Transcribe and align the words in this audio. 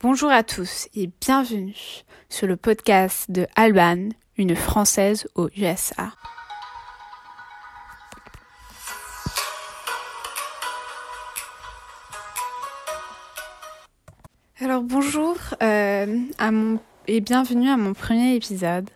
Bonjour 0.00 0.30
à 0.30 0.44
tous 0.44 0.86
et 0.94 1.10
bienvenue 1.20 1.74
sur 2.28 2.46
le 2.46 2.56
podcast 2.56 3.32
de 3.32 3.48
Alban, 3.56 4.10
une 4.36 4.54
Française 4.54 5.26
aux 5.34 5.48
USA. 5.56 6.12
Alors 14.60 14.82
bonjour 14.84 15.36
euh, 15.64 16.06
et 17.08 17.20
bienvenue 17.20 17.68
à 17.68 17.76
mon 17.76 17.92
premier 17.92 18.36
épisode. 18.36 18.88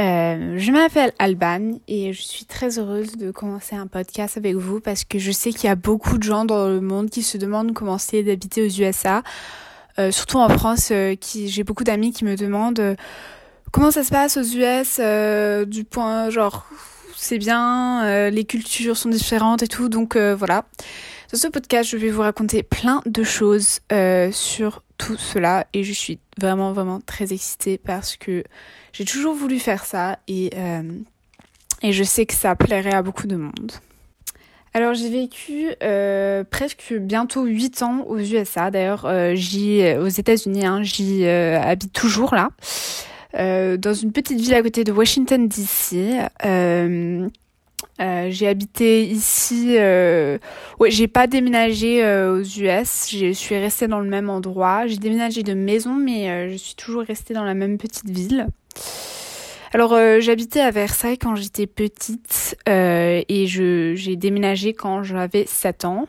Euh, 0.00 0.54
je 0.56 0.72
m'appelle 0.72 1.12
Alban 1.18 1.78
et 1.88 2.14
je 2.14 2.22
suis 2.22 2.46
très 2.46 2.78
heureuse 2.78 3.18
de 3.18 3.30
commencer 3.32 3.76
un 3.76 3.86
podcast 3.86 4.38
avec 4.38 4.54
vous 4.54 4.80
parce 4.80 5.04
que 5.04 5.18
je 5.18 5.30
sais 5.30 5.52
qu'il 5.52 5.64
y 5.64 5.70
a 5.70 5.76
beaucoup 5.76 6.16
de 6.16 6.22
gens 6.22 6.46
dans 6.46 6.68
le 6.68 6.80
monde 6.80 7.10
qui 7.10 7.22
se 7.22 7.36
demandent 7.36 7.74
comment 7.74 7.98
c'est 7.98 8.22
d'habiter 8.22 8.62
aux 8.62 8.80
USA, 8.80 9.22
surtout 10.10 10.38
en 10.38 10.48
France. 10.48 10.92
qui 11.20 11.48
j'ai 11.48 11.64
beaucoup 11.64 11.84
d'amis 11.84 12.12
qui 12.12 12.24
me 12.24 12.36
demandent 12.36 12.96
comment 13.72 13.90
ça 13.90 14.04
se 14.04 14.10
passe 14.10 14.36
aux 14.36 14.42
US 14.42 15.00
du 15.68 15.84
point 15.84 16.30
genre 16.30 16.66
c'est 17.16 17.38
bien, 17.38 18.30
les 18.30 18.44
cultures 18.44 18.96
sont 18.96 19.08
différentes 19.08 19.62
et 19.62 19.68
tout. 19.68 19.88
Donc 19.88 20.16
voilà. 20.16 20.64
Dans 21.32 21.38
ce 21.38 21.48
podcast, 21.48 21.90
je 21.90 21.96
vais 21.96 22.10
vous 22.10 22.20
raconter 22.22 22.62
plein 22.62 23.02
de 23.04 23.24
choses 23.24 23.80
euh, 23.90 24.30
sur 24.30 24.82
tout 24.96 25.16
cela 25.16 25.66
et 25.72 25.82
je 25.82 25.92
suis 25.92 26.20
vraiment 26.40 26.72
vraiment 26.72 27.00
très 27.00 27.32
excitée 27.32 27.78
parce 27.78 28.16
que 28.16 28.44
j'ai 28.92 29.04
toujours 29.04 29.34
voulu 29.34 29.58
faire 29.58 29.84
ça 29.84 30.20
et, 30.28 30.50
euh, 30.54 30.82
et 31.82 31.92
je 31.92 32.04
sais 32.04 32.26
que 32.26 32.34
ça 32.34 32.54
plairait 32.54 32.94
à 32.94 33.02
beaucoup 33.02 33.26
de 33.26 33.34
monde. 33.34 33.72
Alors 34.76 34.92
j'ai 34.92 35.08
vécu 35.08 35.70
euh, 35.82 36.44
presque 36.44 36.92
bientôt 36.92 37.44
8 37.44 37.82
ans 37.82 38.04
aux 38.06 38.18
USA. 38.18 38.70
D'ailleurs, 38.70 39.08
j'y 39.34 39.82
aux 39.98 40.08
États-Unis, 40.08 40.66
hein, 40.66 40.82
j'y 40.82 41.26
habite 41.26 41.94
toujours 41.94 42.34
là, 42.34 42.50
dans 43.32 43.94
une 43.94 44.12
petite 44.12 44.38
ville 44.38 44.54
à 44.54 44.62
côté 44.62 44.84
de 44.84 44.92
Washington 44.92 45.48
D.C. 45.48 46.20
Euh, 48.00 48.28
j'ai 48.30 48.46
habité 48.46 49.06
ici. 49.06 49.76
Euh... 49.78 50.38
Ouais, 50.78 50.90
j'ai 50.90 51.08
pas 51.08 51.26
déménagé 51.26 52.04
euh, 52.04 52.38
aux 52.38 52.42
US. 52.42 53.08
Je 53.10 53.32
suis 53.32 53.56
restée 53.56 53.88
dans 53.88 54.00
le 54.00 54.08
même 54.08 54.28
endroit. 54.28 54.86
J'ai 54.86 54.98
déménagé 54.98 55.42
de 55.42 55.54
maison, 55.54 55.94
mais 55.94 56.30
euh, 56.30 56.50
je 56.50 56.56
suis 56.56 56.74
toujours 56.74 57.02
restée 57.02 57.34
dans 57.34 57.44
la 57.44 57.54
même 57.54 57.78
petite 57.78 58.08
ville. 58.08 58.48
Alors, 59.72 59.92
euh, 59.92 60.20
j'habitais 60.20 60.60
à 60.60 60.70
Versailles 60.70 61.18
quand 61.18 61.34
j'étais 61.34 61.66
petite 61.66 62.56
et 62.66 63.46
je 63.46 63.94
j'ai 63.94 64.16
déménagé 64.16 64.74
quand 64.74 65.02
j'avais 65.02 65.46
7 65.46 65.84
ans. 65.84 66.08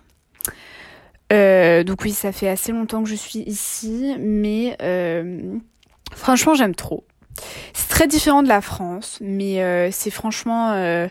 donc 1.31 2.01
oui, 2.03 2.11
ça 2.11 2.31
fait 2.31 2.49
assez 2.49 2.71
longtemps 2.71 3.03
que 3.03 3.09
je 3.09 3.15
suis 3.15 3.39
ici, 3.39 4.15
mais 4.19 4.77
franchement, 6.13 6.53
j'aime 6.55 6.75
trop. 6.75 7.05
C'est 7.73 7.89
très 7.89 8.07
différent 8.07 8.41
de 8.43 8.47
la 8.47 8.61
France, 8.61 9.19
mais 9.21 9.91
c'est 9.91 10.11
franchement 10.11 11.09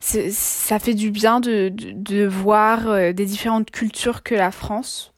ça 0.00 0.78
fait 0.78 0.94
du 0.94 1.10
bien 1.10 1.40
de, 1.40 1.70
de, 1.74 2.26
voir 2.26 2.88
euh, 2.88 3.12
des 3.12 3.26
différentes 3.26 3.70
cultures 3.70 4.22
que 4.22 4.34
la 4.34 4.50
France, 4.50 5.12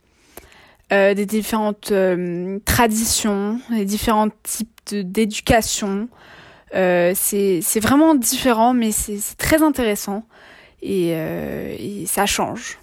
euh, 0.92 1.14
des 1.14 1.26
différentes 1.26 1.92
euh, 1.92 2.58
traditions, 2.64 3.60
des 3.70 3.84
différents 3.84 4.28
types 4.42 4.68
d'éducation. 4.92 6.08
Euh, 6.74 7.12
c'est 7.14 7.80
vraiment 7.80 8.14
différent, 8.14 8.74
mais 8.74 8.92
c'est 8.92 9.36
très 9.36 9.62
intéressant 9.62 10.24
et, 10.82 11.10
et, 11.10 12.04
ça 12.06 12.26
change. 12.26 12.78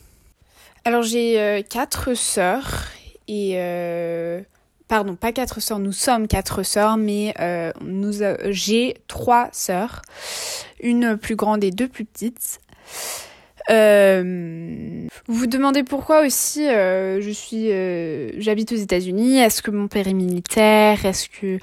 Alors 0.85 1.01
j'ai 1.01 1.65
quatre 1.69 2.13
sœurs 2.13 2.85
et 3.27 3.57
pardon, 4.87 5.15
pas 5.15 5.31
quatre 5.31 5.59
sœurs, 5.59 5.79
nous 5.79 5.91
sommes 5.91 6.27
quatre 6.27 6.63
sœurs, 6.63 6.97
mais 6.97 7.33
euh, 7.39 7.71
j'ai 8.49 8.95
trois 9.07 9.49
sœurs, 9.51 10.01
une 10.79 11.17
plus 11.17 11.35
grande 11.35 11.63
et 11.63 11.71
deux 11.71 11.87
plus 11.87 12.05
petites. 12.05 12.59
Euh, 13.69 15.07
vous 15.27 15.33
vous 15.33 15.47
demandez 15.47 15.83
pourquoi 15.83 16.25
aussi 16.25 16.67
euh, 16.69 17.19
je 17.21 17.31
suis, 17.31 17.71
euh, 17.71 18.31
j'habite 18.37 18.71
aux 18.71 18.77
États-Unis. 18.77 19.39
Est-ce 19.39 19.61
que 19.61 19.71
mon 19.71 19.87
père 19.87 20.07
est 20.07 20.13
militaire? 20.13 21.05
Est-ce 21.05 21.27
que 21.27 21.59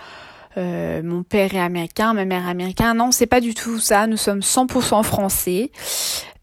euh, 0.56 1.02
mon 1.02 1.22
père 1.22 1.54
est 1.54 1.60
américain, 1.60 2.14
ma 2.14 2.24
mère 2.24 2.46
est 2.46 2.50
américaine 2.50 2.96
Non, 2.96 3.10
c'est 3.10 3.26
pas 3.26 3.40
du 3.40 3.54
tout 3.54 3.78
ça. 3.78 4.06
Nous 4.06 4.16
sommes 4.16 4.40
100% 4.40 5.02
français. 5.02 5.70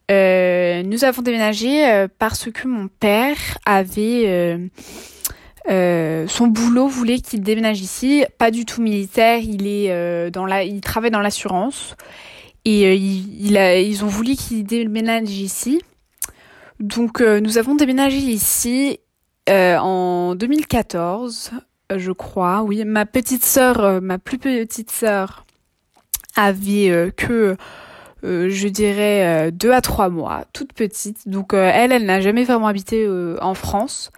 nous 0.10 1.04
avons 1.04 1.22
déménagé 1.22 2.08
parce 2.20 2.52
que 2.52 2.68
mon 2.68 2.88
père 2.88 3.38
avait 3.66 4.60
euh, 5.70 6.26
son 6.28 6.48
boulot 6.48 6.88
voulait 6.88 7.20
qu'il 7.20 7.42
déménage 7.42 7.82
ici, 7.82 8.26
pas 8.38 8.50
du 8.50 8.66
tout 8.66 8.82
militaire, 8.82 9.40
il 9.40 9.68
est 9.68 9.92
euh, 9.92 10.32
dans 10.32 10.46
la, 10.46 10.64
il 10.64 10.82
travaille 10.82 11.12
dans 11.12 11.20
l'assurance 11.20 11.96
et 12.66 12.88
euh, 12.88 12.96
ils 12.96 14.04
ont 14.04 14.08
voulu 14.08 14.36
qu'il 14.36 14.64
déménage 14.64 15.30
ici. 15.30 15.82
Donc 16.80 17.22
nous 17.22 17.60
avons 17.60 17.76
déménagé 17.76 18.18
ici 18.18 19.00
en 19.48 20.34
2014, 20.34 21.52
je 21.98 22.12
crois. 22.12 22.64
Oui, 22.64 22.84
ma 22.86 23.06
petite 23.06 23.44
sœur, 23.44 24.02
ma 24.02 24.18
plus 24.18 24.38
petite 24.38 24.92
sœur 24.92 25.46
avait 26.36 27.12
que 27.18 27.56
je 28.24 28.68
dirais 28.68 29.52
deux 29.52 29.72
à 29.72 29.82
trois 29.82 30.10
mois, 30.10 30.46
toute 30.54 30.74
petite. 30.74 31.28
Donc 31.28 31.54
elle, 31.54 31.92
elle 31.92 32.06
n'a 32.06 32.22
jamais 32.22 32.44
vraiment 32.44 32.68
habité 32.68 33.08
en 33.42 33.54
France. 33.54 34.12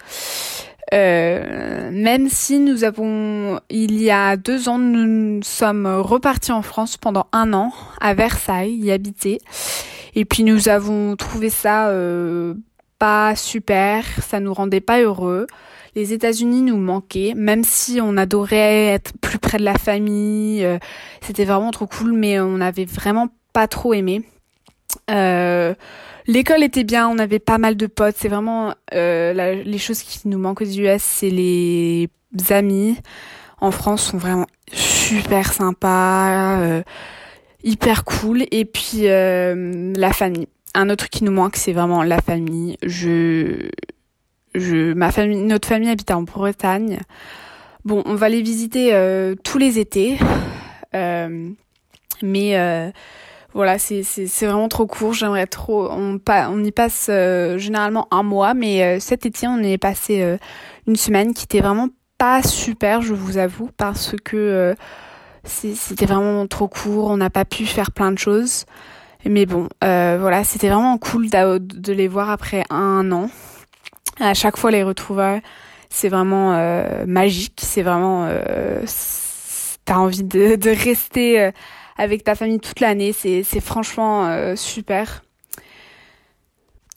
Euh, 0.94 1.90
même 1.92 2.30
si 2.30 2.60
nous 2.60 2.84
avons, 2.84 3.60
il 3.70 4.00
y 4.00 4.12
a 4.12 4.38
deux 4.38 4.70
ans, 4.70 4.78
nous 4.78 5.42
sommes 5.42 5.88
repartis 5.88 6.52
en 6.52 6.62
France 6.62 6.98
pendant 6.98 7.26
un 7.32 7.54
an 7.54 7.72
à 8.00 8.14
Versailles, 8.14 8.76
y 8.76 8.92
habiter. 8.92 9.40
Et 10.14 10.26
puis 10.26 10.44
nous 10.44 10.70
avons 10.70 11.16
trouvé 11.16 11.50
ça 11.50 11.88
euh, 11.88 12.54
pas 13.04 13.36
super, 13.36 14.06
ça 14.22 14.40
nous 14.40 14.54
rendait 14.54 14.80
pas 14.80 15.02
heureux. 15.02 15.46
Les 15.94 16.14
États-Unis 16.14 16.62
nous 16.62 16.78
manquaient, 16.78 17.34
même 17.36 17.66
si 17.66 18.00
on 18.02 18.16
adorait 18.16 18.86
être 18.94 19.12
plus 19.20 19.40
près 19.40 19.58
de 19.58 19.66
la 19.66 19.78
famille. 19.78 20.64
Euh, 20.64 20.78
c'était 21.20 21.44
vraiment 21.44 21.72
trop 21.72 21.86
cool, 21.86 22.14
mais 22.14 22.40
on 22.40 22.60
n'avait 22.60 22.86
vraiment 22.86 23.28
pas 23.52 23.68
trop 23.68 23.94
aimé. 23.94 24.22
Euh, 25.12 25.74
L'école 26.28 26.64
était 26.64 26.86
bien, 26.86 27.10
on 27.10 27.18
avait 27.18 27.40
pas 27.40 27.58
mal 27.58 27.76
de 27.76 27.88
potes. 27.88 28.16
C'est 28.18 28.30
vraiment 28.30 28.74
euh, 28.94 29.62
les 29.66 29.78
choses 29.80 30.02
qui 30.02 30.26
nous 30.30 30.40
manquent 30.40 30.62
aux 30.62 30.64
US, 30.64 31.02
c'est 31.02 31.30
les 31.30 32.10
amis. 32.52 32.96
En 33.60 33.72
France, 33.72 34.12
sont 34.12 34.18
vraiment 34.18 34.48
super 34.72 35.52
sympas, 35.52 36.82
hyper 37.66 38.06
cool. 38.06 38.46
Et 38.52 38.64
puis 38.64 39.02
la 39.08 40.14
famille. 40.14 40.48
Un 40.74 40.90
autre 40.90 41.10
qui 41.10 41.24
nous 41.24 41.32
manque, 41.32 41.56
c'est 41.56 41.74
vraiment 41.74 42.04
la 42.04 42.22
famille. 42.22 42.78
Je, 42.84 43.70
ma 44.56 45.12
famille, 45.12 45.42
notre 45.44 45.68
famille 45.68 45.90
habite 45.90 46.12
en 46.12 46.24
Bretagne. 46.24 47.00
Bon, 47.86 48.02
on 48.06 48.16
va 48.16 48.30
les 48.30 48.42
visiter 48.42 48.94
euh, 48.94 49.36
tous 49.44 49.58
les 49.58 49.78
étés, 49.80 50.18
euh, 50.96 51.50
mais 52.22 52.92
voilà, 53.54 53.78
c'est 53.78 54.02
vraiment 54.42 54.68
trop 54.68 54.88
court. 54.88 55.14
J'aimerais 55.14 55.46
trop. 55.46 55.90
On 55.92 56.64
y 56.64 56.72
passe 56.72 57.08
euh, 57.10 57.58
généralement 57.60 58.08
un 58.10 58.24
mois, 58.24 58.54
mais 58.56 58.84
euh, 58.84 59.00
cet 59.00 59.26
été 59.28 59.48
on 59.48 59.60
est 59.60 59.78
passé 59.78 60.22
euh, 60.22 60.38
une 60.88 60.96
semaine 60.96 61.34
qui 61.34 61.44
était 61.44 61.62
vraiment 61.62 61.90
pas 62.18 62.42
super, 62.42 63.02
je 63.02 63.14
vous 63.14 63.38
avoue, 63.38 63.70
parce 63.78 64.16
que 64.24 64.76
c'était 65.44 66.06
vraiment 66.06 66.48
trop 66.48 66.68
court. 66.68 67.10
On 67.12 67.18
n'a 67.18 67.30
pas 67.30 67.46
pu 67.46 67.66
faire 67.66 67.92
plein 67.92 68.12
de 68.12 68.18
choses, 68.18 68.66
mais 69.30 69.46
bon, 69.46 69.68
voilà, 69.82 70.44
c'était 70.44 70.70
vraiment 70.70 70.98
cool 70.98 71.30
de 71.30 71.94
les 71.94 72.08
voir 72.08 72.30
après 72.30 72.64
un 72.70 73.12
an. 73.12 73.30
À 74.20 74.34
chaque 74.34 74.58
fois 74.58 74.72
les 74.72 74.84
retrouver, 74.84 75.40
c'est 75.90 76.10
vraiment 76.10 76.54
magique. 77.06 77.60
C'est 77.64 77.82
vraiment 77.84 78.30
t'as 79.86 79.98
envie 79.98 80.24
de, 80.24 80.56
de 80.56 80.70
rester 80.70 81.52
avec 81.98 82.24
ta 82.24 82.36
famille 82.36 82.60
toute 82.60 82.80
l'année. 82.80 83.14
C'est, 83.14 83.44
c'est 83.44 83.60
franchement 83.60 84.28
euh, 84.28 84.56
super. 84.56 85.24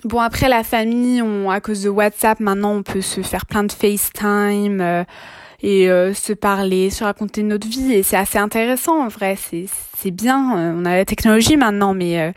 Bon 0.07 0.21
après 0.21 0.49
la 0.49 0.63
famille, 0.63 1.21
à 1.51 1.61
cause 1.61 1.83
de 1.83 1.89
WhatsApp, 1.89 2.39
maintenant 2.39 2.75
on 2.77 2.85
peut 2.85 3.01
se 3.01 3.23
faire 3.23 3.45
plein 3.45 3.65
de 3.65 3.73
FaceTime 3.73 4.81
euh, 4.81 5.03
et 5.63 5.91
euh, 5.91 6.15
se 6.15 6.33
parler, 6.33 6.91
se 6.91 7.03
raconter 7.03 7.43
notre 7.43 7.67
vie 7.67 7.93
et 7.93 8.05
c'est 8.05 8.17
assez 8.17 8.39
intéressant 8.39 9.05
en 9.05 9.09
vrai. 9.09 9.37
C'est 9.37 10.11
bien. 10.13 10.39
on 10.79 10.85
a 10.85 10.95
la 10.95 11.05
technologie 11.05 11.57
maintenant, 11.57 11.93
mais 11.93 12.33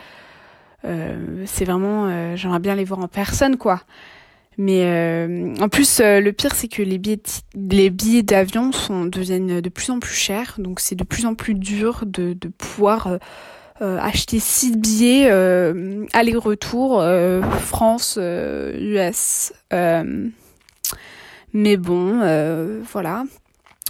c'est 0.84 1.66
vraiment. 1.66 2.36
J'aimerais 2.36 2.60
bien 2.60 2.74
les 2.74 2.86
voir 2.86 3.02
en 3.02 3.08
personne 3.08 3.56
quoi. 3.56 3.82
Mais 4.60 4.84
euh, 4.84 5.56
en 5.62 5.70
plus, 5.70 6.02
euh, 6.02 6.20
le 6.20 6.34
pire, 6.34 6.54
c'est 6.54 6.68
que 6.68 6.82
les 6.82 6.98
billets, 6.98 7.22
les 7.56 7.90
billets 7.90 8.24
d'avion 8.24 8.74
sont 8.74 9.06
deviennent 9.06 9.62
de 9.62 9.70
plus 9.70 9.90
en 9.90 10.00
plus 10.00 10.14
chers, 10.14 10.56
donc 10.58 10.82
c'est 10.82 10.96
de 10.96 11.06
plus 11.06 11.26
en 11.26 11.34
plus 11.34 11.54
dur 11.54 12.04
de, 12.06 12.36
pouvoir 12.58 13.08
euh, 13.08 13.18
acheter 13.80 14.40
six 14.40 14.76
billets 14.76 15.30
aller-retour 16.14 17.04
France 17.62 18.18
US. 18.18 19.54
Mais 21.54 21.78
bon, 21.78 22.20
euh, 22.22 22.82
voilà. 22.92 23.24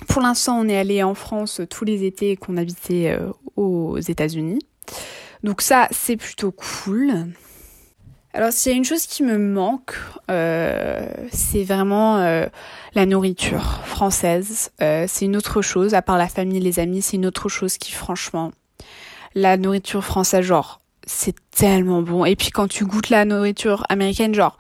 Pour 0.08 0.22
l'instant, 0.22 0.60
on 0.60 0.70
est 0.70 0.78
allé 0.78 1.04
en 1.04 1.14
France 1.14 1.62
tous 1.70 1.84
les 1.84 2.06
étés 2.06 2.38
qu'on 2.38 2.56
habitait 2.56 3.18
euh, 3.20 3.32
aux 3.58 4.00
États-Unis. 4.00 4.60
Donc 5.44 5.62
ça, 5.62 5.88
c'est 5.92 6.16
plutôt 6.16 6.52
cool. 6.52 7.12
Alors 8.34 8.52
s'il 8.54 8.72
y 8.72 8.76
a 8.76 8.78
une 8.78 8.86
chose 8.86 9.08
qui 9.08 9.24
me 9.24 9.38
manque, 9.38 9.96
euh, 10.30 11.06
c'est 11.32 11.64
vraiment 11.64 12.18
euh, 12.18 12.46
la 12.94 13.06
nourriture 13.06 13.82
française. 13.86 14.72
Euh, 14.82 15.06
c'est 15.08 15.26
une 15.26 15.36
autre 15.36 15.62
chose, 15.62 15.96
à 15.96 16.02
part 16.02 16.18
la 16.18 16.28
famille, 16.28 16.60
les 16.60 16.80
amis, 16.80 17.02
c'est 17.02 17.18
une 17.18 17.26
autre 17.26 17.50
chose 17.50 17.78
qui 17.78 17.92
franchement, 17.92 18.52
la 19.36 19.58
nourriture 19.58 20.04
française, 20.04 20.46
genre, 20.46 20.82
c'est 21.06 21.36
tellement 21.52 22.02
bon. 22.02 22.26
Et 22.26 22.36
puis 22.36 22.50
quand 22.50 22.68
tu 22.68 22.86
goûtes 22.86 23.10
la 23.10 23.26
nourriture 23.26 23.86
américaine, 23.90 24.34
genre, 24.34 24.58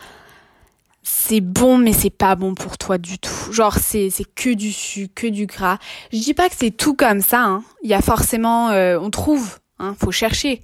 c'est 1.03 1.41
bon 1.41 1.77
mais 1.77 1.93
c'est 1.93 2.09
pas 2.09 2.35
bon 2.35 2.55
pour 2.55 2.77
toi 2.77 2.97
du 2.97 3.17
tout. 3.19 3.51
Genre 3.51 3.75
c'est 3.77 4.09
que 4.35 4.53
du 4.53 4.71
sucre, 4.71 5.13
que 5.15 5.27
du 5.27 5.45
gras. 5.45 5.77
Je 6.11 6.19
dis 6.19 6.33
pas 6.33 6.49
que 6.49 6.55
c'est 6.57 6.71
tout 6.71 6.93
comme 6.93 7.21
ça. 7.21 7.43
Hein. 7.43 7.63
Il 7.83 7.89
y 7.89 7.93
a 7.93 8.01
forcément, 8.01 8.67
on 8.69 9.09
trouve, 9.09 9.59
hein, 9.79 9.95
faut 9.99 10.11
chercher 10.11 10.61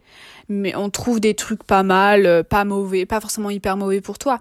mais 0.50 0.76
on 0.76 0.90
trouve 0.90 1.20
des 1.20 1.34
trucs 1.34 1.64
pas 1.64 1.84
mal, 1.84 2.26
euh, 2.26 2.44
pas 2.44 2.66
mauvais, 2.66 3.06
pas 3.06 3.20
forcément 3.20 3.50
hyper 3.50 3.78
mauvais 3.78 4.02
pour 4.02 4.18
toi. 4.18 4.40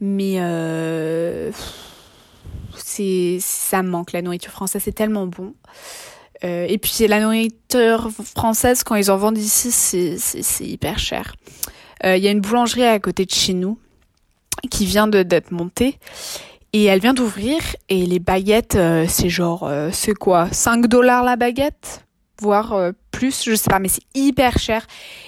Mais 0.00 0.36
euh, 0.38 1.50
c'est 2.76 3.38
ça 3.40 3.82
me 3.82 3.90
manque 3.90 4.12
la 4.12 4.22
nourriture 4.22 4.52
française, 4.52 4.82
c'est 4.84 4.92
tellement 4.92 5.26
bon. 5.26 5.54
Euh, 6.44 6.66
et 6.68 6.78
puis 6.78 7.06
la 7.06 7.20
nourriture 7.20 8.10
française 8.34 8.82
quand 8.82 8.94
ils 8.94 9.10
en 9.10 9.16
vendent 9.16 9.38
ici, 9.38 9.70
c'est 9.70 10.64
hyper 10.64 10.98
cher. 10.98 11.34
Il 12.02 12.16
y 12.16 12.28
a 12.28 12.30
une 12.30 12.40
boulangerie 12.40 12.84
à 12.84 12.98
côté 12.98 13.26
de 13.26 13.30
chez 13.30 13.52
nous 13.52 13.78
qui 14.70 14.86
vient 14.86 15.06
d'être 15.06 15.50
montée 15.50 15.98
et 16.72 16.84
elle 16.84 17.00
vient 17.00 17.12
d'ouvrir 17.12 17.58
et 17.90 18.06
les 18.06 18.18
baguettes 18.18 18.78
c'est 19.06 19.28
genre 19.28 19.70
c'est 19.92 20.14
quoi 20.14 20.48
5 20.50 20.86
dollars 20.86 21.24
la 21.24 21.36
baguette? 21.36 22.06
Voire 22.40 22.72
euh, 22.72 22.92
plus, 23.10 23.44
je 23.44 23.54
sais 23.54 23.68
pas, 23.68 23.78
mais 23.78 23.88
c'est 23.88 24.04
hyper 24.14 24.58
cher. 24.58 24.86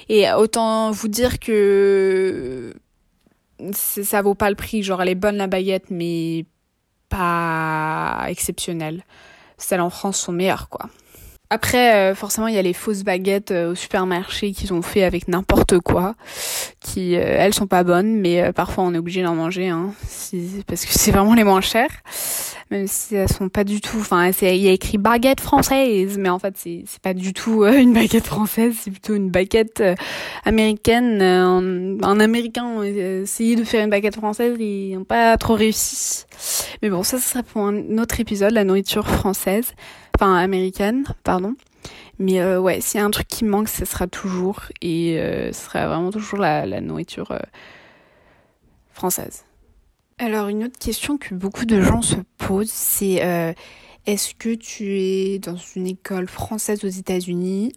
Et 0.09 0.31
autant 0.33 0.91
vous 0.93 1.09
dire 1.09 1.39
que 1.39 2.73
ça 3.73 4.23
vaut 4.23 4.35
pas 4.35 4.49
le 4.49 4.57
prix. 4.57 4.83
Genre, 4.83 5.01
elle 5.03 5.11
est 5.11 5.15
bonne 5.15 5.37
la 5.37 5.47
baguette, 5.47 5.91
mais 5.91 6.47
pas 7.11 8.25
exceptionnelle. 8.29 9.05
Celles 9.59 9.83
en 9.83 9.91
France 9.91 10.19
sont 10.19 10.33
meilleures, 10.33 10.71
quoi. 10.71 10.89
Après, 11.53 11.95
euh, 11.95 12.15
forcément, 12.15 12.47
il 12.47 12.55
y 12.55 12.59
a 12.59 12.63
les 12.63 12.73
fausses 12.73 13.03
baguettes 13.03 13.51
euh, 13.51 13.73
au 13.73 13.75
supermarché 13.75 14.53
qu'ils 14.53 14.73
ont 14.73 14.81
fait 14.81 15.05
avec 15.05 15.29
n'importe 15.29 15.81
quoi, 15.81 16.15
qui, 16.81 17.13
elles, 17.13 17.53
sont 17.53 17.67
pas 17.67 17.85
bonnes, 17.85 18.21
mais 18.21 18.55
parfois 18.55 18.85
on 18.85 18.95
est 18.95 18.99
obligé 18.99 19.23
d'en 19.23 19.35
manger, 19.35 19.69
hein, 19.69 19.93
parce 20.67 20.87
que 20.87 20.93
c'est 20.99 21.11
vraiment 21.11 21.35
les 21.35 21.45
moins 21.45 21.61
chères 21.61 21.91
même 22.73 22.87
si 22.89 23.15
elles 23.15 23.31
sont 23.31 23.49
pas 23.49 23.65
du 23.65 23.81
tout. 23.81 23.99
Enfin, 23.99 24.31
il 24.41 24.57
y 24.57 24.69
a 24.69 24.73
écrit 24.73 24.99
baguette 24.99 25.41
française, 25.41 26.17
mais 26.19 26.31
en 26.31 26.39
fait 26.39 26.55
c'est 26.57 26.83
c'est 26.87 27.01
pas 27.01 27.15
du 27.15 27.35
tout 27.35 27.63
euh, 27.63 27.79
une 27.79 27.93
baguette 27.93 28.27
française, 28.27 28.75
c'est 28.81 28.91
plutôt 28.91 29.15
une 29.15 29.31
baguette 29.31 29.81
euh, 29.81 29.95
américaine. 30.45 31.21
Euh, 31.21 31.99
un, 32.03 32.21
américain 32.21 32.81
a 32.81 32.87
essayé 32.87 33.55
de 33.57 33.65
faire 33.65 33.85
une 33.85 33.91
baguette 33.91 34.17
française, 34.17 34.57
ils 34.59 34.95
n'ont 34.97 35.05
pas 35.05 35.37
trop 35.37 35.55
réussi. 35.55 36.25
Mais 36.83 36.91
bon, 36.91 37.03
ça, 37.03 37.19
ce 37.19 37.29
serait 37.29 37.43
pour 37.43 37.63
un 37.63 37.99
autre 37.99 38.19
épisode, 38.21 38.53
la 38.53 38.65
nourriture 38.65 39.07
française, 39.07 39.75
enfin 40.17 40.37
américaine, 40.37 41.05
pardon. 41.25 41.55
Mais 42.19 42.57
ouais, 42.57 42.81
s'il 42.81 43.01
y 43.01 43.03
a 43.03 43.07
un 43.07 43.11
truc 43.11 43.27
qui 43.27 43.45
manque, 43.45 43.69
ce 43.69 43.85
sera 43.85 44.07
toujours 44.07 44.61
et 44.81 45.19
ce 45.53 45.65
sera 45.65 45.89
vraiment 45.89 46.13
toujours 46.13 46.39
la, 46.39 46.81
nourriture 46.81 47.37
française. 48.93 49.45
Alors 50.19 50.47
une 50.47 50.63
autre 50.63 50.79
question 50.79 51.19
que 51.19 51.35
beaucoup 51.35 51.65
de 51.65 51.81
gens 51.81 52.01
se 52.01 52.15
posent, 52.39 52.71
c'est 52.71 53.25
euh, 53.25 53.53
est-ce 54.07 54.37
que 54.37 54.55
tu 54.55 55.01
es 55.01 55.41
dans 55.41 55.57
une 55.75 55.89
école 55.89 56.29
française 56.29 56.85
aux 56.85 56.89
États-Unis? 56.89 57.73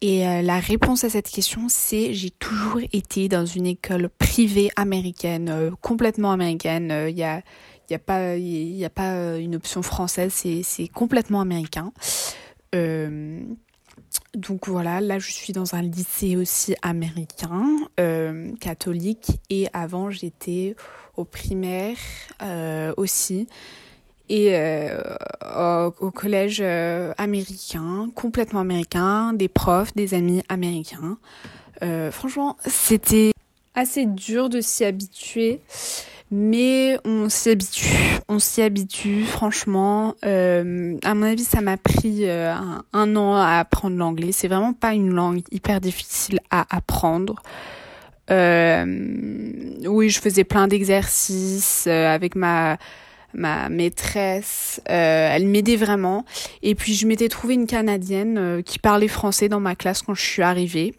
Et 0.00 0.24
euh, 0.24 0.42
la 0.42 0.60
réponse 0.60 1.02
à 1.02 1.10
cette 1.10 1.28
question, 1.28 1.62
c'est 1.68 2.14
j'ai 2.14 2.30
toujours 2.30 2.80
été 2.92 3.28
dans 3.28 3.44
une 3.44 3.66
école 3.66 4.08
privée 4.08 4.70
américaine, 4.76 5.48
euh, 5.48 5.70
complètement 5.80 6.30
américaine. 6.30 6.94
Il 7.08 7.18
y 7.18 7.24
a 7.24 7.42
n'y 7.90 7.96
a 7.96 7.98
pas 7.98 8.36
il 8.36 8.84
a 8.84 8.90
pas 8.90 9.36
une 9.36 9.56
option 9.56 9.82
française, 9.82 10.32
c'est 10.32 10.88
complètement 10.88 11.40
américain. 11.40 11.92
donc 14.34 14.68
voilà, 14.68 15.00
là 15.00 15.18
je 15.18 15.30
suis 15.30 15.52
dans 15.52 15.74
un 15.74 15.82
lycée 15.82 16.36
aussi 16.36 16.74
américain, 16.82 17.66
catholique, 18.60 19.40
et 19.50 19.68
avant 19.72 20.10
j'étais 20.10 20.76
au 21.16 21.24
primaire 21.24 21.96
euh, 22.42 22.92
aussi 22.96 23.46
et 24.30 24.56
euh, 24.56 24.98
au, 26.00 26.10
collège 26.10 26.60
euh, 26.62 27.12
américain, 27.18 28.08
complètement 28.14 28.60
américain, 28.60 29.34
des 29.34 29.48
profs, 29.48 29.94
des 29.94 30.14
amis 30.14 30.42
américains. 30.48 31.18
franchement, 32.10 32.56
c'était 32.66 33.32
assez 33.74 34.06
dur 34.06 34.48
de 34.48 34.62
s'y 34.62 34.84
habituer, 34.84 35.60
mais 36.34 36.98
on 37.04 37.28
s'y 37.28 37.50
habitue. 37.50 37.86
On 38.28 38.38
s'y 38.38 38.62
habitue, 38.62 39.24
franchement. 39.24 40.14
à 40.22 41.14
mon 41.14 41.22
avis, 41.22 41.44
ça 41.44 41.60
m'a 41.60 41.76
pris 41.76 42.28
un, 42.28 42.82
un, 42.92 43.16
an 43.16 43.36
à 43.36 43.58
apprendre 43.58 43.96
l'anglais. 43.96 44.32
C'est 44.32 44.48
vraiment 44.48 44.72
pas 44.72 44.94
une 44.94 45.14
langue 45.14 45.42
hyper 45.52 45.80
difficile 45.80 46.40
à 46.50 46.66
apprendre. 46.74 47.36
Euh, 48.30 48.84
oui, 49.86 50.10
je 50.10 50.20
faisais 50.20 50.44
plein 50.44 50.66
d'exercices 50.66 51.84
euh, 51.86 52.14
avec 52.14 52.36
ma 52.36 52.78
ma 53.36 53.68
maîtresse, 53.68 54.80
euh, 54.88 55.28
elle 55.32 55.46
m'aidait 55.46 55.76
vraiment. 55.76 56.24
Et 56.62 56.74
puis 56.74 56.94
je 56.94 57.06
m'étais 57.06 57.28
trouvé 57.28 57.54
une 57.54 57.66
Canadienne 57.66 58.38
euh, 58.38 58.62
qui 58.62 58.78
parlait 58.78 59.08
français 59.08 59.48
dans 59.48 59.60
ma 59.60 59.74
classe 59.74 60.02
quand 60.02 60.14
je 60.14 60.22
suis 60.22 60.42
arrivée 60.42 60.94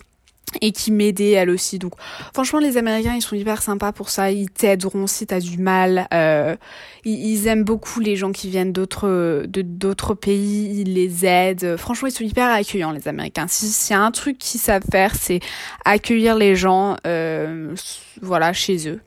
et 0.61 0.71
qui 0.71 0.91
m'aidait 0.91 1.31
elle 1.31 1.49
aussi. 1.49 1.79
Donc 1.79 1.93
franchement 2.33 2.59
les 2.59 2.77
Américains 2.77 3.13
ils 3.15 3.21
sont 3.21 3.35
hyper 3.35 3.61
sympas 3.61 3.91
pour 3.91 4.09
ça, 4.09 4.31
ils 4.31 4.49
t'aideront 4.49 5.07
si 5.07 5.27
t'as 5.27 5.39
du 5.39 5.57
mal. 5.57 6.07
Euh, 6.13 6.55
ils, 7.03 7.47
aiment 7.47 7.63
beaucoup 7.63 7.99
les 7.99 8.15
gens 8.15 8.31
qui 8.31 8.49
viennent 8.49 8.71
d'autres 8.71 9.45
de 9.47 9.61
d'autres 9.61 10.13
pays, 10.13 10.81
ils 10.81 10.93
les 10.93 11.25
aident. 11.25 11.77
Franchement 11.77 12.07
ils 12.07 12.11
sont 12.11 12.23
hyper 12.23 12.51
accueillants 12.51 12.91
les 12.91 13.07
Américains. 13.07 13.47
Si 13.47 13.67
s'il 13.67 13.95
y 13.95 13.99
a 13.99 14.01
un 14.01 14.11
truc 14.11 14.37
qu'ils 14.37 14.61
savent 14.61 14.85
faire 14.89 15.15
c'est 15.15 15.39
accueillir 15.83 16.35
les 16.35 16.55
gens 16.55 16.97
euh, 17.05 17.75
voilà 18.21 18.53
chez 18.53 18.87
eux. 18.89 19.01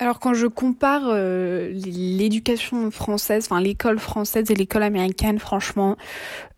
Alors 0.00 0.20
quand 0.20 0.32
je 0.32 0.46
compare 0.46 1.02
euh, 1.06 1.72
l'éducation 1.72 2.92
française, 2.92 3.48
enfin 3.50 3.60
l'école 3.60 3.98
française 3.98 4.48
et 4.48 4.54
l'école 4.54 4.84
américaine, 4.84 5.40
franchement, 5.40 5.96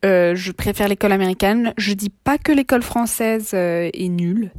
euh, 0.04 0.34
je 0.34 0.52
préfère 0.52 0.88
l'école 0.88 1.12
américaine. 1.12 1.72
Je 1.78 1.94
dis 1.94 2.10
pas 2.10 2.36
que 2.36 2.52
l'école 2.52 2.82
française 2.82 3.52
euh, 3.54 3.88
est 3.94 4.08
nulle. 4.08 4.50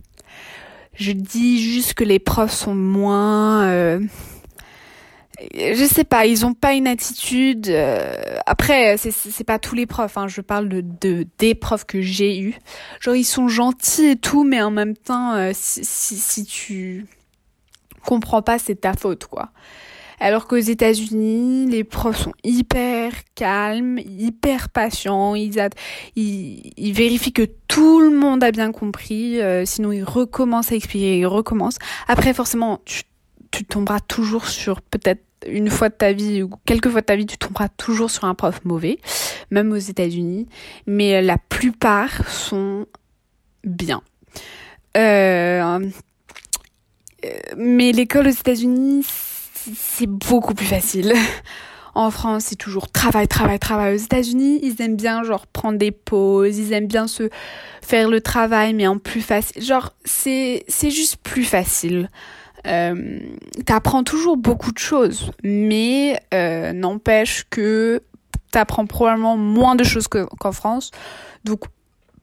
Je 0.95 1.11
dis 1.11 1.61
juste 1.61 1.93
que 1.93 2.03
les 2.03 2.17
profs 2.17 2.53
sont 2.53 2.75
moins 2.75 3.99
je 5.55 5.85
sais 5.85 6.03
pas, 6.03 6.27
ils 6.27 6.45
ont 6.45 6.53
pas 6.53 6.73
une 6.73 6.85
attitude. 6.85 7.73
après, 8.45 8.97
c'est 8.97 9.11
c'est 9.11 9.43
pas 9.43 9.57
tous 9.57 9.73
les 9.73 9.87
profs. 9.87 10.17
Hein, 10.17 10.27
je 10.27 10.41
parle 10.41 10.69
de, 10.69 10.83
de 11.01 11.25
des 11.39 11.55
profs 11.55 11.85
que 11.85 12.01
j'ai 12.01 12.39
eu. 12.39 12.55
Genre 12.99 13.15
ils 13.15 13.23
sont 13.23 13.47
gentils 13.47 14.07
et 14.07 14.15
tout, 14.17 14.43
mais 14.43 14.61
en 14.61 14.69
même 14.69 14.95
temps, 14.95 15.51
si, 15.53 15.83
si, 15.83 16.15
si 16.17 16.45
tu 16.45 17.07
comprends 18.05 18.41
pas, 18.41 18.59
c'est 18.59 18.81
ta 18.81 18.93
faute, 18.93 19.25
quoi. 19.25 19.49
Alors 20.19 20.45
qu'aux 20.45 20.57
États-Unis, 20.57 21.65
les 21.65 21.83
profs 21.83 22.25
sont 22.25 22.33
hyper 22.43 23.11
calmes, 23.33 23.97
hyper 23.97 24.69
patients, 24.69 25.33
ils, 25.33 25.57
ils, 26.15 26.93
vérifient 26.93 27.33
que 27.33 27.47
tout 27.67 27.99
le 28.01 28.15
monde 28.15 28.43
a 28.43 28.51
bien 28.51 28.71
compris, 28.71 29.41
euh, 29.41 29.65
sinon 29.65 29.91
ils 29.91 30.03
recommencent 30.03 30.71
à 30.71 30.75
expliquer, 30.75 31.17
ils 31.17 31.25
recommencent. 31.25 31.79
Après, 32.07 32.35
forcément, 32.35 32.81
tu, 32.85 33.01
tu 33.49 33.65
tomberas 33.65 33.99
toujours 33.99 34.47
sur 34.47 34.83
peut-être 34.83 35.23
une 35.47 35.71
fois 35.71 35.89
de 35.89 35.95
ta 35.95 36.13
vie 36.13 36.43
ou 36.43 36.51
quelques 36.67 36.89
fois 36.89 37.01
de 37.01 37.07
ta 37.07 37.15
vie, 37.15 37.25
tu 37.25 37.39
tomberas 37.39 37.69
toujours 37.69 38.11
sur 38.11 38.25
un 38.25 38.35
prof 38.35 38.63
mauvais, 38.63 38.99
même 39.49 39.71
aux 39.71 39.77
États-Unis, 39.77 40.47
mais 40.85 41.23
la 41.23 41.39
plupart 41.39 42.29
sont 42.29 42.85
bien. 43.63 44.03
Euh, 44.97 45.89
mais 47.57 47.91
l'école 47.91 48.27
aux 48.27 48.31
États-Unis, 48.31 49.05
c'est 49.75 50.07
beaucoup 50.07 50.53
plus 50.53 50.65
facile. 50.65 51.13
En 51.93 52.09
France, 52.09 52.45
c'est 52.45 52.55
toujours 52.55 52.89
travail, 52.89 53.27
travail, 53.27 53.59
travail. 53.59 53.95
Aux 53.95 53.97
États-Unis, 53.97 54.61
ils 54.63 54.81
aiment 54.81 54.95
bien 54.95 55.23
genre 55.23 55.45
prendre 55.45 55.77
des 55.77 55.91
pauses, 55.91 56.57
ils 56.57 56.71
aiment 56.71 56.87
bien 56.87 57.05
se 57.05 57.29
faire 57.81 58.07
le 58.07 58.21
travail, 58.21 58.73
mais 58.73 58.87
en 58.87 58.97
plus 58.97 59.19
facile. 59.19 59.61
Genre, 59.61 59.91
c'est 60.05 60.63
c'est 60.69 60.89
juste 60.89 61.17
plus 61.17 61.43
facile. 61.43 62.09
Euh, 62.67 63.19
t'apprends 63.65 64.03
toujours 64.03 64.37
beaucoup 64.37 64.71
de 64.71 64.77
choses, 64.77 65.31
mais 65.43 66.17
euh, 66.33 66.71
n'empêche 66.73 67.43
que 67.49 68.01
t'apprends 68.51 68.85
probablement 68.85 69.35
moins 69.35 69.75
de 69.75 69.83
choses 69.83 70.07
qu'en 70.07 70.51
France. 70.51 70.91
Donc, 71.43 71.63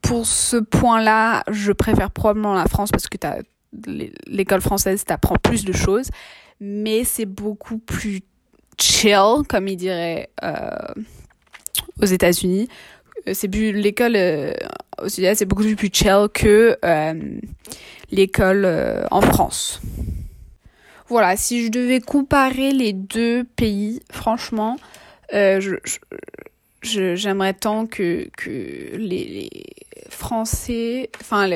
pour 0.01 0.25
ce 0.25 0.57
point-là, 0.57 1.43
je 1.51 1.71
préfère 1.73 2.09
probablement 2.09 2.53
la 2.53 2.65
France 2.65 2.89
parce 2.91 3.07
que 3.07 3.17
t'as 3.17 3.37
l'école 4.27 4.61
française 4.61 5.03
t'apprend 5.05 5.35
plus 5.35 5.65
de 5.65 5.73
choses, 5.73 6.09
mais 6.59 7.03
c'est 7.03 7.25
beaucoup 7.25 7.77
plus 7.77 8.21
chill, 8.79 9.43
comme 9.47 9.67
ils 9.67 9.77
diraient 9.77 10.29
aux 12.01 12.05
États-Unis. 12.05 12.67
C'est 13.31 13.47
plus 13.47 13.71
l'école 13.71 14.15
aux 14.15 15.07
États-Unis, 15.07 15.35
c'est 15.35 15.45
beaucoup 15.45 15.63
plus 15.75 15.89
chill 15.93 16.27
que 16.33 16.77
l'école 18.11 19.07
en 19.11 19.21
France. 19.21 19.81
Voilà, 21.09 21.35
si 21.35 21.65
je 21.65 21.71
devais 21.71 22.01
comparer 22.01 22.71
les 22.71 22.93
deux 22.93 23.43
pays, 23.43 23.99
franchement, 24.11 24.77
euh, 25.33 25.59
je, 25.59 27.15
j'aimerais 27.15 27.55
tant 27.55 27.87
que, 27.87 28.29
que 28.37 28.95
les, 28.95 29.49
Français, 30.09 31.09
enfin, 31.19 31.49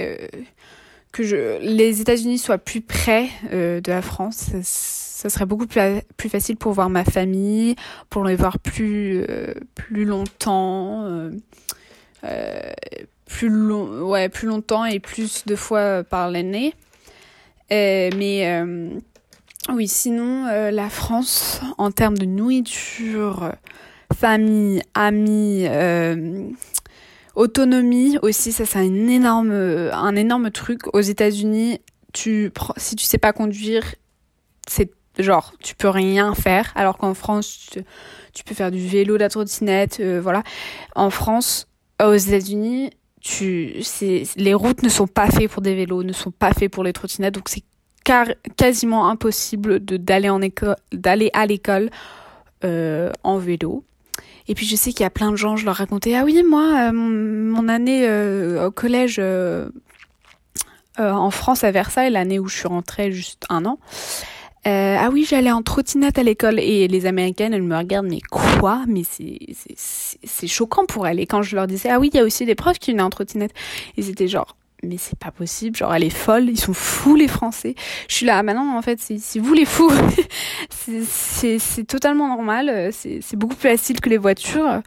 que 1.14 1.60
les 1.62 2.02
États-Unis 2.02 2.38
soient 2.38 2.58
plus 2.58 2.82
près 2.82 3.30
euh, 3.54 3.80
de 3.80 3.92
la 3.92 4.02
France. 4.02 4.50
Ça, 4.64 5.30
serait 5.30 5.46
beaucoup 5.46 5.68
plus, 5.68 6.30
facile 6.30 6.58
pour 6.58 6.74
voir 6.74 6.90
ma 6.90 7.06
famille, 7.06 7.78
pour 8.10 8.26
les 8.26 8.36
voir 8.36 8.60
plus, 8.60 9.24
euh, 9.30 9.54
plus 9.74 10.04
longtemps. 10.04 11.32
plus 13.28 13.50
long, 13.50 14.10
ouais, 14.10 14.28
plus 14.28 14.50
longtemps 14.50 14.84
et 14.84 15.00
plus 15.00 15.46
de 15.46 15.56
fois 15.56 16.04
par 16.04 16.30
l'année. 16.30 16.74
mais 17.70 18.46
oui, 19.72 19.88
sinon, 19.88 20.46
euh, 20.48 20.72
la 20.72 20.90
France, 20.90 21.62
en 21.78 21.90
termes 21.90 22.18
de 22.18 22.26
nourriture, 22.26 23.54
famille, 24.14 24.82
amis, 24.94 25.66
euh, 25.68 26.50
autonomie 27.36 28.18
aussi, 28.22 28.52
ça 28.52 28.66
c'est 28.66 28.80
un 28.80 29.08
énorme, 29.08 29.52
un 29.52 30.16
énorme 30.16 30.52
truc. 30.52 30.94
Aux 30.94 31.02
États-Unis, 31.02 31.80
tu, 32.14 32.52
si 32.78 32.96
tu 32.96 33.06
sais 33.06 33.18
pas 33.18 33.34
conduire, 33.34 33.96
c'est 34.68 34.92
genre, 35.20 35.54
tu 35.60 35.76
peux 35.76 35.90
rien 35.90 36.34
faire. 36.34 36.72
Alors 36.76 36.98
qu'en 36.98 37.14
France, 37.14 37.70
tu, 38.34 38.44
peux 38.44 38.56
faire 38.56 38.72
du 38.72 38.86
vélo, 38.86 39.16
de 39.16 39.20
la 39.20 39.30
trottinette, 39.30 40.00
euh, 40.00 40.20
voilà. 40.22 40.44
En 40.96 41.10
France, 41.10 41.68
aux 42.04 42.14
États-Unis, 42.14 42.92
les 43.40 44.54
routes 44.54 44.84
ne 44.84 44.90
sont 44.90 45.08
pas 45.08 45.30
faites 45.30 45.50
pour 45.50 45.62
des 45.62 45.76
vélos, 45.76 46.04
ne 46.04 46.14
sont 46.14 46.32
pas 46.32 46.54
faites 46.54 46.72
pour 46.72 46.84
les 46.84 46.94
trottinettes, 46.94 47.36
donc 47.36 47.50
c'est 47.50 47.64
quasiment 48.58 49.10
impossible 49.10 49.80
d'aller 49.80 50.30
en 50.30 50.42
école 50.42 50.76
d'aller 50.92 51.30
à 51.32 51.46
l'école 51.46 51.90
euh, 52.66 53.10
en 53.24 53.38
vélo 53.38 53.86
et 54.48 54.56
puis 54.56 54.66
je 54.66 54.76
sais 54.76 54.92
qu'il 54.92 55.02
y 55.02 55.06
a 55.06 55.10
plein 55.10 55.32
de 55.32 55.36
gens 55.36 55.56
je 55.56 55.66
leur 55.66 55.76
racontais 55.76 56.16
ah 56.16 56.24
oui 56.24 56.44
moi 56.48 56.90
euh, 56.90 56.92
mon 56.92 57.68
année 57.68 58.08
euh, 58.08 58.68
au 58.68 58.72
collège 58.72 59.22
en 61.00 61.32
France 61.32 61.64
à 61.64 61.72
Versailles 61.72 62.12
l'année 62.12 62.40
où 62.40 62.48
je 62.48 62.58
suis 62.58 62.68
rentrée 62.68 63.12
juste 63.12 63.46
un 63.50 63.66
an 63.66 63.80
ah 64.66 65.10
oui, 65.12 65.26
j'allais 65.30 65.52
en 65.52 65.62
trottinette 65.62 66.18
à 66.18 66.24
l'école 66.24 66.58
et 66.58 66.88
les 66.88 67.06
Américaines, 67.06 67.54
elles 67.54 67.64
me 67.64 67.78
regardent, 67.78 68.08
mais 68.08 68.22
quoi? 68.32 68.86
Mais 68.88 69.04
c'est 69.04 69.38
c'est 70.24 70.48
choquant 70.48 70.86
pour 70.86 71.06
elles. 71.06 71.20
Et 71.20 71.26
quand 71.26 71.42
je 71.42 71.58
leur 71.58 71.68
disais, 71.68 71.90
ah 71.90 72.00
oui, 72.00 72.10
il 72.14 72.18
y 72.18 72.22
a 72.22 72.24
aussi 72.24 72.46
des 72.46 72.56
profs 72.56 72.80
qui 72.80 72.92
venaient 72.92 73.04
en 73.04 73.10
trottinette, 73.10 73.52
ils 73.98 74.10
étaient 74.10 74.30
genre, 74.30 74.56
mais 74.84 74.98
c'est 74.98 75.18
pas 75.18 75.32
possible, 75.32 75.76
genre 75.76 75.94
elle 75.94 76.04
est 76.04 76.10
folle, 76.10 76.50
ils 76.50 76.60
sont 76.60 76.74
fous 76.74 77.16
les 77.16 77.28
Français. 77.28 77.76
Je 78.08 78.16
suis 78.16 78.26
là, 78.26 78.40
ah, 78.40 78.44
maintenant 78.44 78.78
en 78.78 78.82
fait, 78.82 79.00
c'est 79.00 79.40
vous 79.40 79.54
les 79.54 79.66
fous. 79.66 79.92
c'est 80.70 81.88
totalement 81.88 82.28
normal, 82.28 82.70
euh, 82.70 82.90
c'est 82.92 83.36
beaucoup 83.36 83.56
plus 83.56 83.70
facile 83.70 84.02
que 84.02 84.10
les 84.10 84.18
voitures. 84.18 84.82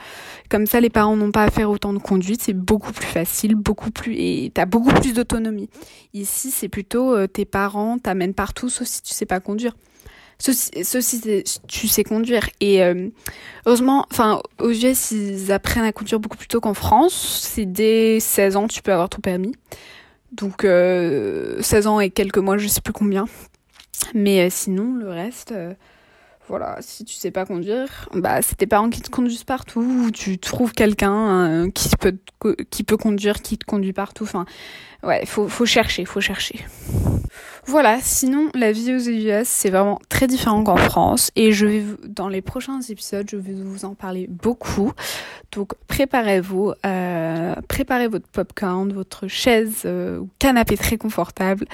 Comme 0.49 0.67
ça, 0.67 0.81
les 0.81 0.91
parents 0.91 1.17
n'ont 1.17 1.33
pas 1.33 1.45
à 1.45 1.51
faire 1.51 1.71
autant 1.71 1.93
de 1.93 1.99
conduite, 1.99 2.43
c'est 2.43 2.53
beaucoup 2.53 2.93
plus 2.93 3.07
facile, 3.07 3.57
beaucoup 3.57 3.91
plus 3.91 4.15
et 4.17 4.53
t'as 4.55 4.67
beaucoup 4.67 4.93
plus 4.93 5.13
d'autonomie. 5.13 5.69
Ici, 6.15 6.51
c'est 6.51 6.69
plutôt 6.69 7.15
euh, 7.15 7.27
tes 7.27 7.45
parents 7.45 7.99
t'amènent 7.99 8.35
partout, 8.35 8.69
sauf 8.69 8.87
si 8.87 9.03
tu 9.03 9.13
sais 9.13 9.27
pas 9.27 9.41
conduire. 9.41 9.75
Ceci, 10.39 11.23
tu 11.67 11.89
sais 11.89 12.05
conduire. 12.05 12.49
Et 12.61 12.83
euh, 12.83 13.09
heureusement, 13.65 14.07
enfin, 14.11 14.41
aux 14.61 14.71
US, 14.71 15.11
ils 15.11 15.51
apprennent 15.51 15.85
à 15.85 15.93
conduire 15.93 16.21
beaucoup 16.21 16.37
plus 16.37 16.49
tôt 16.49 16.61
qu'en 16.61 16.75
France. 16.75 17.49
C'est 17.51 17.67
dès 17.67 18.21
16 18.21 18.57
ans, 18.57 18.69
tu 18.69 18.83
peux 18.83 18.93
avoir 18.93 19.09
ton 19.09 19.21
permis. 19.21 19.55
Donc, 20.33 20.65
euh, 20.65 21.61
16 21.63 21.87
ans 21.87 22.01
et 22.01 22.11
quelques 22.11 22.39
mois, 22.39 22.59
je 22.59 22.69
sais 22.69 22.81
plus 22.81 22.93
combien. 22.93 23.27
Mais 24.15 24.47
euh, 24.47 24.49
sinon, 24.51 24.95
le 24.95 25.09
reste, 25.09 25.53
euh, 25.53 25.73
voilà, 26.49 26.77
si 26.81 27.05
tu 27.05 27.15
sais 27.15 27.31
pas 27.31 27.47
conduire, 27.47 28.09
bah, 28.13 28.43
c'est 28.43 28.57
tes 28.57 28.67
parents 28.67 28.91
qui 28.91 29.01
te 29.01 29.11
conduisent 29.11 29.45
partout. 29.45 29.81
Ou 29.81 30.11
tu 30.11 30.39
trouves 30.39 30.73
quelqu'un 30.73 31.71
qui, 31.71 31.89
peut, 31.99 32.19
qui 32.71 32.85
peut 32.85 32.99
conduire, 32.99 33.41
qui 33.41 33.57
te 33.57 33.65
conduit 33.65 33.95
partout. 33.95 34.25
Enfin, 34.25 34.45
ouais, 35.07 35.25
faut, 35.27 35.67
chercher, 35.67 36.05
faut 36.05 36.21
chercher. 36.21 36.65
Voilà, 37.69 37.99
sinon 38.01 38.49
la 38.55 38.71
vie 38.71 38.95
aux 38.95 39.01
US 39.01 39.49
c'est 39.49 39.71
vraiment 39.71 40.01
très 40.09 40.29
différent 40.29 40.63
qu'en 40.63 40.77
France 40.77 41.33
et 41.35 41.51
je 41.51 41.67
vais 41.67 41.85
dans 42.07 42.29
les 42.29 42.41
prochains 42.41 42.81
épisodes 42.81 43.27
je 43.29 43.37
vais 43.37 43.55
vous 43.55 43.85
en 43.85 43.95
parler 43.95 44.29
beaucoup. 44.29 44.93
Donc 45.51 45.73
préparez-vous, 45.89 46.75
euh, 46.85 47.55
préparez 47.67 48.07
votre 48.07 48.29
popcorn, 48.29 48.93
votre 48.93 49.27
chaise 49.27 49.83
euh, 49.85 50.19
ou 50.19 50.29
canapé 50.39 50.77
très 50.77 50.97
confortable 50.97 51.67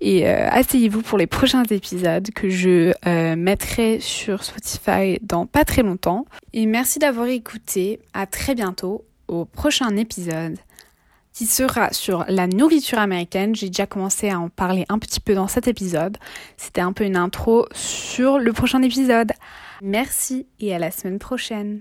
et 0.00 0.28
euh, 0.28 0.48
asseyez-vous 0.48 1.02
pour 1.02 1.18
les 1.18 1.26
prochains 1.26 1.64
épisodes 1.64 2.30
que 2.30 2.48
je 2.48 2.92
mettrai 3.34 3.98
sur 3.98 4.44
Spotify 4.44 5.18
dans 5.22 5.46
pas 5.46 5.64
très 5.64 5.82
longtemps. 5.82 6.24
Et 6.52 6.66
merci 6.66 7.00
d'avoir 7.00 7.26
écouté. 7.26 7.98
À 8.14 8.26
très 8.26 8.54
bientôt 8.54 9.04
au 9.26 9.44
prochain 9.44 9.96
épisode 9.96 10.56
qui 11.32 11.46
sera 11.46 11.92
sur 11.92 12.24
la 12.28 12.46
nourriture 12.46 12.98
américaine. 12.98 13.54
J'ai 13.54 13.68
déjà 13.68 13.86
commencé 13.86 14.30
à 14.30 14.38
en 14.38 14.48
parler 14.48 14.84
un 14.88 14.98
petit 14.98 15.20
peu 15.20 15.34
dans 15.34 15.48
cet 15.48 15.68
épisode. 15.68 16.18
C'était 16.56 16.80
un 16.80 16.92
peu 16.92 17.04
une 17.04 17.16
intro 17.16 17.66
sur 17.72 18.38
le 18.38 18.52
prochain 18.52 18.82
épisode. 18.82 19.32
Merci 19.80 20.46
et 20.60 20.74
à 20.74 20.78
la 20.78 20.90
semaine 20.90 21.18
prochaine. 21.18 21.80